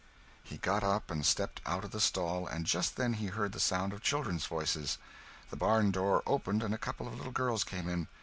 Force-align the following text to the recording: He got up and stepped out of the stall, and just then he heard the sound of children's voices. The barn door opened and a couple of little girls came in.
He 0.41 0.57
got 0.57 0.83
up 0.83 1.11
and 1.11 1.23
stepped 1.23 1.61
out 1.63 1.83
of 1.83 1.91
the 1.91 1.99
stall, 1.99 2.47
and 2.47 2.65
just 2.65 2.95
then 2.95 3.13
he 3.13 3.27
heard 3.27 3.51
the 3.51 3.59
sound 3.59 3.93
of 3.93 4.01
children's 4.01 4.47
voices. 4.47 4.97
The 5.51 5.55
barn 5.55 5.91
door 5.91 6.23
opened 6.25 6.63
and 6.63 6.73
a 6.73 6.79
couple 6.79 7.07
of 7.07 7.13
little 7.15 7.31
girls 7.31 7.63
came 7.63 7.87
in. 7.87 8.07